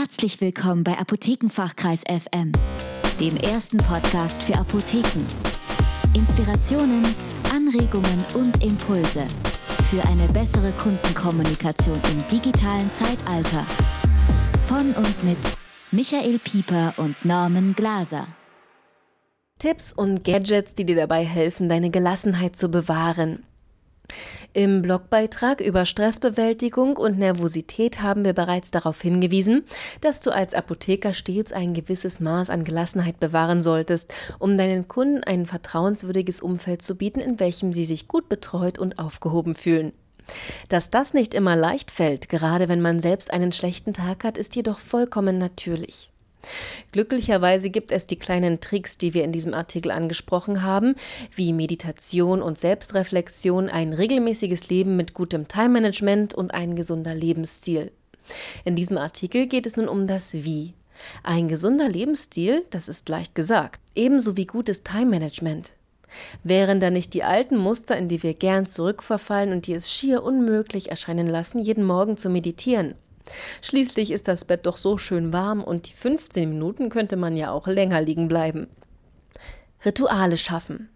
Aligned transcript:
Herzlich 0.00 0.40
willkommen 0.40 0.82
bei 0.82 0.96
Apothekenfachkreis 0.96 2.04
FM, 2.04 2.52
dem 3.20 3.36
ersten 3.36 3.76
Podcast 3.76 4.42
für 4.42 4.56
Apotheken. 4.56 5.26
Inspirationen, 6.14 7.04
Anregungen 7.54 8.24
und 8.34 8.64
Impulse 8.64 9.28
für 9.90 10.02
eine 10.08 10.26
bessere 10.28 10.72
Kundenkommunikation 10.72 12.00
im 12.12 12.28
digitalen 12.28 12.90
Zeitalter. 12.94 13.66
Von 14.68 14.92
und 14.92 15.22
mit 15.22 15.36
Michael 15.90 16.38
Pieper 16.38 16.94
und 16.96 17.22
Norman 17.22 17.74
Glaser. 17.74 18.26
Tipps 19.58 19.92
und 19.92 20.24
Gadgets, 20.24 20.74
die 20.74 20.86
dir 20.86 20.96
dabei 20.96 21.26
helfen, 21.26 21.68
deine 21.68 21.90
Gelassenheit 21.90 22.56
zu 22.56 22.70
bewahren. 22.70 23.44
Im 24.52 24.82
Blogbeitrag 24.82 25.60
über 25.60 25.86
Stressbewältigung 25.86 26.96
und 26.96 27.18
Nervosität 27.18 28.02
haben 28.02 28.24
wir 28.24 28.32
bereits 28.32 28.72
darauf 28.72 29.00
hingewiesen, 29.00 29.64
dass 30.00 30.22
du 30.22 30.32
als 30.32 30.54
Apotheker 30.54 31.14
stets 31.14 31.52
ein 31.52 31.72
gewisses 31.72 32.18
Maß 32.18 32.50
an 32.50 32.64
Gelassenheit 32.64 33.20
bewahren 33.20 33.62
solltest, 33.62 34.12
um 34.40 34.58
deinen 34.58 34.88
Kunden 34.88 35.22
ein 35.22 35.46
vertrauenswürdiges 35.46 36.40
Umfeld 36.40 36.82
zu 36.82 36.96
bieten, 36.96 37.20
in 37.20 37.38
welchem 37.38 37.72
sie 37.72 37.84
sich 37.84 38.08
gut 38.08 38.28
betreut 38.28 38.76
und 38.76 38.98
aufgehoben 38.98 39.54
fühlen. 39.54 39.92
Dass 40.68 40.90
das 40.90 41.14
nicht 41.14 41.32
immer 41.32 41.54
leicht 41.54 41.92
fällt, 41.92 42.28
gerade 42.28 42.68
wenn 42.68 42.80
man 42.80 42.98
selbst 42.98 43.32
einen 43.32 43.52
schlechten 43.52 43.92
Tag 43.92 44.24
hat, 44.24 44.36
ist 44.36 44.56
jedoch 44.56 44.80
vollkommen 44.80 45.38
natürlich. 45.38 46.10
Glücklicherweise 46.92 47.70
gibt 47.70 47.92
es 47.92 48.06
die 48.06 48.18
kleinen 48.18 48.60
Tricks, 48.60 48.98
die 48.98 49.14
wir 49.14 49.24
in 49.24 49.32
diesem 49.32 49.54
Artikel 49.54 49.90
angesprochen 49.90 50.62
haben, 50.62 50.94
wie 51.34 51.52
Meditation 51.52 52.42
und 52.42 52.58
Selbstreflexion, 52.58 53.68
ein 53.68 53.92
regelmäßiges 53.92 54.68
Leben 54.68 54.96
mit 54.96 55.14
gutem 55.14 55.46
Time-Management 55.46 56.34
und 56.34 56.52
ein 56.52 56.76
gesunder 56.76 57.14
Lebensstil. 57.14 57.92
In 58.64 58.76
diesem 58.76 58.98
Artikel 58.98 59.46
geht 59.46 59.66
es 59.66 59.76
nun 59.76 59.88
um 59.88 60.06
das 60.06 60.34
Wie. 60.34 60.74
Ein 61.22 61.48
gesunder 61.48 61.88
Lebensstil, 61.88 62.64
das 62.70 62.88
ist 62.88 63.08
leicht 63.08 63.34
gesagt, 63.34 63.80
ebenso 63.94 64.36
wie 64.36 64.46
gutes 64.46 64.82
Time-Management. 64.82 65.72
Wären 66.42 66.80
da 66.80 66.90
nicht 66.90 67.14
die 67.14 67.22
alten 67.22 67.56
Muster, 67.56 67.96
in 67.96 68.08
die 68.08 68.22
wir 68.22 68.34
gern 68.34 68.66
zurückverfallen 68.66 69.52
und 69.52 69.66
die 69.66 69.74
es 69.74 69.92
schier 69.92 70.22
unmöglich 70.22 70.90
erscheinen 70.90 71.26
lassen, 71.26 71.60
jeden 71.60 71.84
Morgen 71.84 72.16
zu 72.16 72.28
meditieren? 72.28 72.94
Schließlich 73.62 74.10
ist 74.10 74.28
das 74.28 74.44
Bett 74.44 74.66
doch 74.66 74.76
so 74.76 74.98
schön 74.98 75.32
warm 75.32 75.62
und 75.62 75.88
die 75.88 75.92
15 75.92 76.48
Minuten 76.48 76.88
könnte 76.88 77.16
man 77.16 77.36
ja 77.36 77.50
auch 77.50 77.66
länger 77.66 78.00
liegen 78.00 78.28
bleiben. 78.28 78.68
Rituale 79.84 80.36
schaffen. 80.36 80.88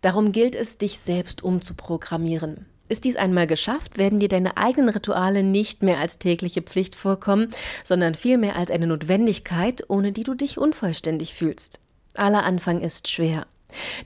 Darum 0.00 0.32
gilt 0.32 0.54
es, 0.54 0.78
dich 0.78 0.98
selbst 1.00 1.42
umzuprogrammieren. 1.42 2.66
Ist 2.88 3.04
dies 3.04 3.16
einmal 3.16 3.46
geschafft, 3.46 3.98
werden 3.98 4.18
dir 4.18 4.28
deine 4.28 4.56
eigenen 4.56 4.88
Rituale 4.88 5.42
nicht 5.42 5.82
mehr 5.82 5.98
als 5.98 6.18
tägliche 6.18 6.62
Pflicht 6.62 6.94
vorkommen, 6.94 7.50
sondern 7.84 8.14
vielmehr 8.14 8.56
als 8.56 8.70
eine 8.70 8.86
Notwendigkeit, 8.86 9.84
ohne 9.88 10.12
die 10.12 10.22
du 10.22 10.34
dich 10.34 10.56
unvollständig 10.58 11.34
fühlst. 11.34 11.80
Aller 12.14 12.44
Anfang 12.44 12.80
ist 12.80 13.08
schwer. 13.08 13.46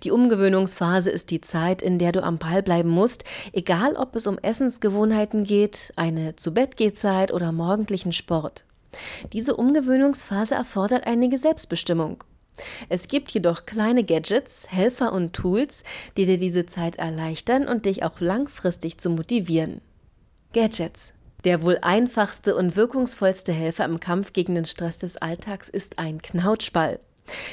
Die 0.02 0.10
Umgewöhnungsphase 0.10 1.10
ist 1.10 1.30
die 1.30 1.40
Zeit, 1.40 1.82
in 1.82 1.98
der 1.98 2.12
du 2.12 2.22
am 2.22 2.38
Ball 2.38 2.62
bleiben 2.62 2.90
musst, 2.90 3.24
egal 3.52 3.94
ob 3.94 4.16
es 4.16 4.26
um 4.26 4.38
Essensgewohnheiten 4.38 5.44
geht, 5.44 5.92
eine 5.96 6.36
Zu-Bett-Geh-Zeit 6.36 7.32
oder 7.32 7.52
morgendlichen 7.52 8.12
Sport. 8.12 8.64
Diese 9.32 9.56
Umgewöhnungsphase 9.56 10.54
erfordert 10.54 11.06
einige 11.06 11.38
Selbstbestimmung. 11.38 12.24
Es 12.88 13.08
gibt 13.08 13.30
jedoch 13.30 13.64
kleine 13.64 14.04
Gadgets, 14.04 14.66
Helfer 14.68 15.12
und 15.12 15.32
Tools, 15.32 15.84
die 16.16 16.26
dir 16.26 16.36
diese 16.36 16.66
Zeit 16.66 16.96
erleichtern 16.96 17.66
und 17.66 17.86
dich 17.86 18.02
auch 18.02 18.20
langfristig 18.20 18.98
zu 18.98 19.10
motivieren. 19.10 19.80
Gadgets. 20.52 21.14
Der 21.44 21.62
wohl 21.62 21.78
einfachste 21.82 22.54
und 22.54 22.76
wirkungsvollste 22.76 23.52
Helfer 23.52 23.84
im 23.84 23.98
Kampf 23.98 24.32
gegen 24.32 24.54
den 24.54 24.64
Stress 24.64 24.98
des 24.98 25.16
Alltags 25.16 25.68
ist 25.68 25.98
ein 25.98 26.22
Knautschball. 26.22 27.00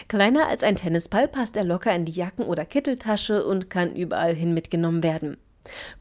Kleiner 0.07 0.47
als 0.47 0.63
ein 0.63 0.75
Tennisball 0.75 1.27
passt 1.27 1.57
er 1.57 1.63
locker 1.63 1.93
in 1.93 2.05
die 2.05 2.11
Jacken- 2.11 2.45
oder 2.45 2.65
Kitteltasche 2.65 3.45
und 3.45 3.69
kann 3.69 3.95
überall 3.95 4.35
hin 4.35 4.53
mitgenommen 4.53 5.03
werden. 5.03 5.37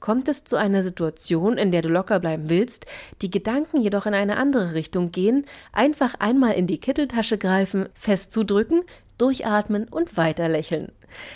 Kommt 0.01 0.29
es 0.29 0.45
zu 0.45 0.57
einer 0.57 0.83
Situation, 0.83 1.59
in 1.59 1.71
der 1.71 1.83
du 1.83 1.89
locker 1.89 2.21
bleiben 2.21 2.49
willst, 2.49 2.87
die 3.21 3.31
Gedanken 3.31 3.81
jedoch 3.81 4.07
in 4.07 4.15
eine 4.15 4.37
andere 4.37 4.75
Richtung 4.75 5.13
gehen, 5.13 5.45
einfach 5.73 6.15
einmal 6.19 6.55
in 6.55 6.67
die 6.67 6.79
Kitteltasche 6.79 7.39
greifen, 7.39 7.89
fest 7.95 8.33
zudrücken, 8.33 8.83
durchatmen 9.19 9.89
und 9.89 10.17
weiter 10.17 10.49
lächeln. 10.49 10.93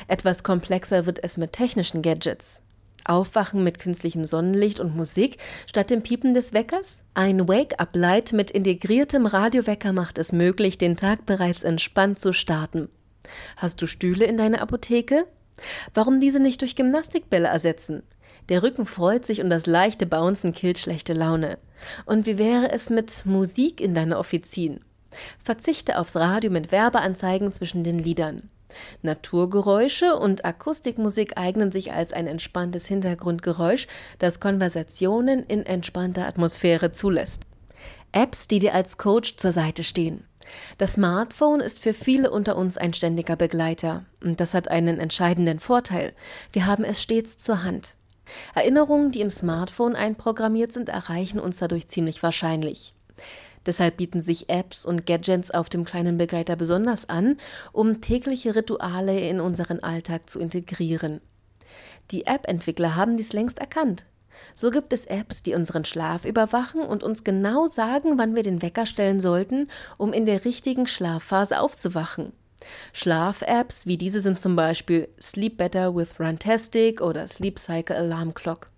Etwas 0.09 0.43
komplexer 0.43 1.06
wird 1.06 1.22
es 1.22 1.37
mit 1.37 1.53
technischen 1.53 2.03
Gadgets. 2.03 2.62
Aufwachen 3.05 3.65
mit 3.65 3.79
künstlichem 3.79 4.25
Sonnenlicht 4.25 4.81
und 4.81 4.97
Musik 4.97 5.39
statt 5.67 5.91
dem 5.91 6.03
Piepen 6.03 6.35
des 6.35 6.53
Weckers? 6.53 7.03
Ein 7.15 7.49
Wake-up-Light 7.49 8.33
mit 8.33 8.51
integriertem 8.51 9.27
Radiowecker 9.27 9.93
macht 9.93 10.19
es 10.19 10.33
möglich, 10.33 10.79
den 10.79 10.97
Tag 10.97 11.27
bereits 11.27 11.63
entspannt 11.63 12.19
zu 12.19 12.33
starten. 12.33 12.89
Hast 13.57 13.83
du 13.83 13.87
Stühle 13.87 14.25
in 14.25 14.37
deiner 14.37 14.61
Apotheke? 14.61 15.27
Warum 15.95 16.21
diese 16.21 16.41
nicht 16.41 16.61
durch 16.61 16.77
Gymnastikbälle 16.77 17.49
ersetzen? 17.49 18.03
Der 18.49 18.63
Rücken 18.63 18.87
freut 18.87 19.25
sich 19.25 19.41
und 19.41 19.51
das 19.51 19.67
leichte 19.67 20.07
Bouncen 20.07 20.53
killt 20.53 20.79
schlechte 20.79 21.13
Laune. 21.13 21.59
Und 22.07 22.27
wie 22.27 22.39
wäre 22.39 22.71
es 22.73 22.91
mit 22.91 23.25
Musik 23.25 23.81
in 23.81 23.95
deiner 23.95 24.19
Offizin? 24.19 24.81
Verzichte 25.39 25.99
aufs 25.99 26.17
Radio 26.17 26.51
mit 26.51 26.73
Werbeanzeigen 26.73 27.53
zwischen 27.53 27.84
den 27.84 27.99
Liedern. 27.99 28.49
Naturgeräusche 29.03 30.16
und 30.16 30.44
Akustikmusik 30.44 31.37
eignen 31.37 31.72
sich 31.72 31.93
als 31.93 32.12
ein 32.12 32.27
entspanntes 32.27 32.87
Hintergrundgeräusch, 32.87 33.87
das 34.19 34.41
Konversationen 34.41 35.43
in 35.44 35.65
entspannter 35.65 36.27
Atmosphäre 36.27 36.93
zulässt. 36.93 37.43
Apps, 38.12 38.49
die 38.49 38.59
dir 38.59 38.75
als 38.75 38.99
Coach 38.99 39.37
zur 39.37 39.53
Seite 39.53 39.84
stehen. 39.84 40.25
Das 40.78 40.94
Smartphone 40.94 41.60
ist 41.60 41.83
für 41.83 41.94
viele 41.94 42.31
unter 42.31 42.56
uns 42.56 42.77
ein 42.77 42.93
ständiger 42.93 43.37
Begleiter. 43.37 44.05
Und 44.22 44.41
das 44.41 44.55
hat 44.55 44.69
einen 44.69 44.99
entscheidenden 44.99 45.60
Vorteil. 45.60 46.12
Wir 46.53 46.66
haben 46.66 46.84
es 46.84 47.03
stets 47.03 47.39
zur 47.39 47.62
Hand. 47.62 47.94
Erinnerungen, 48.54 49.12
die 49.12 49.21
im 49.21 49.31
Smartphone 49.31 49.97
einprogrammiert 49.97 50.72
sind, 50.72 50.89
erreichen 50.89 51.39
uns 51.39 51.59
dadurch 51.59 51.89
ziemlich 51.89 52.22
wahrscheinlich. 52.22 52.94
Deshalb 53.67 53.97
bieten 53.97 54.21
sich 54.21 54.49
Apps 54.49 54.84
und 54.84 55.06
Gadgets 55.06 55.50
auf 55.50 55.69
dem 55.69 55.84
kleinen 55.84 56.17
Begleiter 56.17 56.56
besonders 56.56 57.09
an, 57.09 57.37
um 57.73 58.00
tägliche 58.00 58.55
Rituale 58.55 59.21
in 59.21 59.41
unseren 59.41 59.83
Alltag 59.83 60.28
zu 60.28 60.41
integrieren. 60.41 61.21
Die 62.11 62.27
App-Entwickler 62.27 62.97
haben 62.97 63.17
dies 63.17 63.33
längst 63.33 63.59
erkannt. 63.59 64.05
So 64.55 64.71
gibt 64.71 64.93
es 64.93 65.06
Apps, 65.06 65.43
die 65.43 65.55
unseren 65.55 65.84
Schlaf 65.84 66.25
überwachen 66.25 66.81
und 66.81 67.03
uns 67.03 67.25
genau 67.25 67.67
sagen, 67.67 68.19
wann 68.19 68.34
wir 68.34 68.43
den 68.43 68.62
Wecker 68.62 68.87
stellen 68.87 69.21
sollten, 69.21 69.69
um 69.99 70.12
in 70.12 70.27
der 70.27 70.45
richtigen 70.45 70.87
Schlafphase 70.87 71.61
aufzuwachen. 71.61 72.33
Schlaf-Apps 72.93 73.87
wie 73.87 73.97
diese 73.97 74.21
sind 74.21 74.41
zum 74.41 74.56
Beispiel 74.56 75.09
Sleep 75.21 75.56
Better 75.56 75.95
with 75.95 76.21
Runtastic 76.21 77.01
oder 77.01 77.27
Sleep 77.27 77.59
Cycle 77.59 77.97
Alarm 77.97 78.34
Clock. 78.34 78.72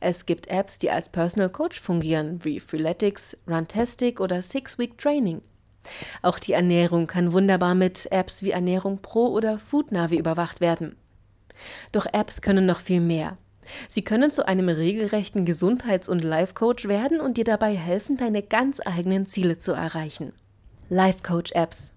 Es 0.00 0.26
gibt 0.26 0.48
Apps, 0.48 0.78
die 0.78 0.90
als 0.90 1.08
Personal 1.08 1.50
Coach 1.50 1.80
fungieren, 1.80 2.44
wie 2.44 2.60
Freeletics, 2.60 3.36
Runtastic 3.46 4.20
oder 4.20 4.42
Six 4.42 4.78
Week 4.78 4.98
Training. 4.98 5.42
Auch 6.22 6.38
die 6.38 6.52
Ernährung 6.52 7.06
kann 7.06 7.32
wunderbar 7.32 7.74
mit 7.74 8.10
Apps 8.10 8.42
wie 8.42 8.50
Ernährung 8.50 9.00
Pro 9.02 9.26
oder 9.26 9.58
Foodnavi 9.58 10.16
überwacht 10.16 10.60
werden. 10.60 10.96
Doch 11.92 12.06
Apps 12.12 12.40
können 12.40 12.66
noch 12.66 12.80
viel 12.80 13.00
mehr. 13.00 13.36
Sie 13.88 14.02
können 14.02 14.30
zu 14.30 14.46
einem 14.46 14.68
regelrechten 14.68 15.44
Gesundheits- 15.44 16.08
und 16.08 16.22
Life-Coach 16.22 16.88
werden 16.88 17.20
und 17.20 17.36
dir 17.36 17.44
dabei 17.44 17.76
helfen, 17.76 18.16
deine 18.16 18.42
ganz 18.42 18.80
eigenen 18.84 19.26
Ziele 19.26 19.58
zu 19.58 19.72
erreichen. 19.72 20.32
Life-Coach-Apps 20.88 21.92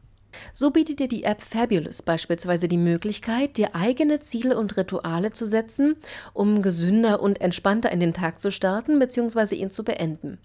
so 0.54 0.72
bietet 0.72 1.00
dir 1.00 1.08
die 1.08 1.24
App 1.24 1.42
Fabulous 1.42 2.02
beispielsweise 2.02 2.68
die 2.68 2.78
Möglichkeit, 2.78 3.58
dir 3.58 3.76
eigene 3.76 4.20
Ziele 4.20 4.58
und 4.58 4.78
Rituale 4.78 5.32
zu 5.32 5.46
setzen, 5.46 5.96
um 6.34 6.62
gesünder 6.62 7.22
und 7.22 7.42
entspannter 7.42 7.92
in 7.92 8.00
den 8.00 8.14
Tag 8.14 8.42
zu 8.42 8.52
starten 8.52 9.00
bzw. 9.00 9.56
ihn 9.56 9.72
zu 9.72 9.84
beenden. 9.84 10.40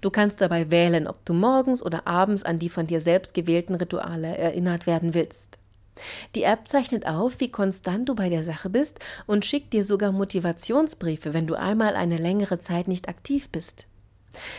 Du 0.00 0.10
kannst 0.10 0.40
dabei 0.40 0.70
wählen, 0.70 1.06
ob 1.06 1.24
du 1.24 1.34
morgens 1.34 1.82
oder 1.82 2.06
abends 2.06 2.42
an 2.42 2.58
die 2.58 2.68
von 2.68 2.86
dir 2.86 3.00
selbst 3.00 3.34
gewählten 3.34 3.74
Rituale 3.74 4.36
erinnert 4.36 4.86
werden 4.86 5.14
willst. 5.14 5.58
Die 6.34 6.42
App 6.42 6.68
zeichnet 6.68 7.06
auf, 7.06 7.40
wie 7.40 7.50
konstant 7.50 8.08
du 8.08 8.14
bei 8.14 8.28
der 8.28 8.42
Sache 8.42 8.68
bist 8.68 8.98
und 9.26 9.44
schickt 9.44 9.72
dir 9.72 9.84
sogar 9.84 10.12
Motivationsbriefe, 10.12 11.32
wenn 11.32 11.46
du 11.46 11.54
einmal 11.54 11.96
eine 11.96 12.18
längere 12.18 12.58
Zeit 12.58 12.86
nicht 12.86 13.08
aktiv 13.08 13.48
bist. 13.48 13.86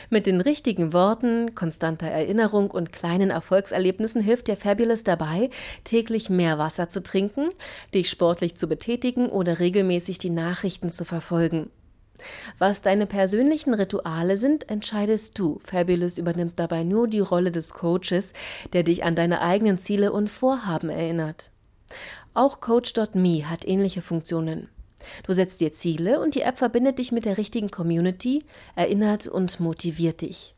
Mit 0.10 0.26
den 0.26 0.42
richtigen 0.42 0.94
Worten, 0.94 1.56
konstanter 1.56 2.08
Erinnerung 2.08 2.72
und 2.72 2.92
kleinen 2.92 3.30
Erfolgserlebnissen 3.30 4.22
hilft 4.22 4.48
dir 4.48 4.58
Fabulous 4.58 5.04
dabei, 5.04 5.50
täglich 5.84 6.30
mehr 6.30 6.58
Wasser 6.58 6.90
zu 6.90 7.04
trinken, 7.04 7.50
dich 7.94 8.10
sportlich 8.10 8.56
zu 8.56 8.68
betätigen 8.68 9.30
oder 9.30 9.60
regelmäßig 9.60 10.18
die 10.18 10.30
Nachrichten 10.30 10.90
zu 10.90 11.06
verfolgen. 11.06 11.70
Was 12.58 12.82
deine 12.82 13.06
persönlichen 13.06 13.74
Rituale 13.74 14.38
sind, 14.38 14.70
entscheidest 14.70 15.38
du. 15.38 15.60
Fabulous 15.64 16.18
übernimmt 16.18 16.60
dabei 16.60 16.84
nur 16.84 17.08
die 17.08 17.20
Rolle 17.20 17.52
des 17.52 17.74
Coaches, 17.74 18.34
der 18.74 18.84
dich 18.84 19.04
an 19.04 19.16
deine 19.16 19.42
eigenen 19.42 19.78
Ziele 19.78 20.12
und 20.12 20.30
Vorhaben 20.30 20.90
erinnert. 20.90 21.52
Auch 22.34 22.60
Coach.me 22.60 23.50
hat 23.50 23.68
ähnliche 23.68 24.02
Funktionen. 24.02 24.70
Du 25.26 25.34
setzt 25.34 25.62
dir 25.62 25.74
Ziele 25.74 26.20
und 26.20 26.36
die 26.36 26.42
App 26.42 26.58
verbindet 26.58 27.00
dich 27.00 27.12
mit 27.12 27.26
der 27.26 27.38
richtigen 27.38 27.70
Community, 27.70 28.44
erinnert 28.76 29.28
und 29.28 29.60
motiviert 29.60 30.22
dich. 30.22 30.56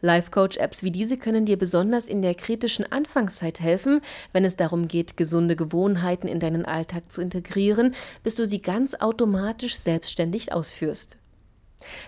Life-Coach-Apps 0.00 0.82
wie 0.82 0.90
diese 0.90 1.16
können 1.16 1.44
dir 1.44 1.58
besonders 1.58 2.06
in 2.06 2.22
der 2.22 2.34
kritischen 2.34 2.90
Anfangszeit 2.90 3.60
helfen, 3.60 4.00
wenn 4.32 4.44
es 4.44 4.56
darum 4.56 4.88
geht, 4.88 5.16
gesunde 5.16 5.56
Gewohnheiten 5.56 6.28
in 6.28 6.40
deinen 6.40 6.64
Alltag 6.64 7.12
zu 7.12 7.20
integrieren, 7.20 7.94
bis 8.22 8.36
du 8.36 8.46
sie 8.46 8.60
ganz 8.60 8.94
automatisch 8.94 9.76
selbstständig 9.76 10.52
ausführst. 10.52 11.18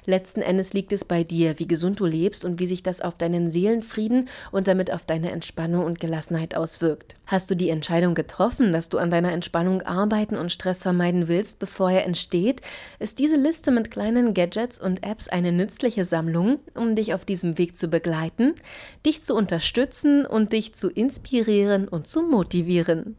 Letzten 0.07 0.41
Endes 0.41 0.73
liegt 0.73 0.93
es 0.93 1.05
bei 1.05 1.25
dir, 1.25 1.59
wie 1.59 1.69
gesund 1.69 2.01
du 2.01 2.07
lebst 2.07 2.45
und 2.45 2.61
wie 2.61 2.67
sich 2.67 2.83
das 2.83 3.01
auf 3.01 3.17
deinen 3.17 3.51
Seelenfrieden 3.51 4.29
und 4.51 4.69
damit 4.69 4.93
auf 4.93 5.05
deine 5.05 5.31
Entspannung 5.31 5.85
und 5.85 6.01
Gelassenheit 6.01 6.57
auswirkt. 6.57 7.17
Hast 7.27 7.51
du 7.51 7.55
die 7.55 7.69
Entscheidung 7.69 8.15
getroffen, 8.15 8.73
dass 8.73 8.89
du 8.89 8.99
an 8.99 9.11
deiner 9.11 9.33
Entspannung 9.33 9.83
arbeiten 9.83 10.37
und 10.37 10.51
Stress 10.51 10.83
vermeiden 10.83 11.29
willst, 11.29 11.59
bevor 11.59 11.91
er 11.91 12.07
entsteht, 12.07 12.63
ist 12.99 13.19
diese 13.19 13.37
Liste 13.37 13.71
mit 13.71 13.91
kleinen 13.91 14.35
Gadgets 14.35 14.81
und 14.81 15.05
Apps 15.05 15.29
eine 15.29 15.53
nützliche 15.53 16.05
Sammlung, 16.05 16.59
um 16.75 16.97
dich 16.97 17.15
auf 17.15 17.25
diesem 17.25 17.59
Weg 17.59 17.77
zu 17.77 17.89
begleiten, 17.89 18.55
dich 19.05 19.23
zu 19.23 19.35
unterstützen 19.35 20.25
und 20.25 20.53
dich 20.53 20.75
zu 20.75 20.89
inspirieren 20.91 21.89
und 21.89 22.07
zu 22.07 22.23
motivieren. 22.23 23.17